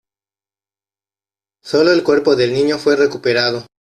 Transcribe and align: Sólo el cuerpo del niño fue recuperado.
Sólo 1.63 1.91
el 1.91 2.03
cuerpo 2.03 2.35
del 2.35 2.53
niño 2.53 2.79
fue 2.79 2.95
recuperado. 2.95 3.67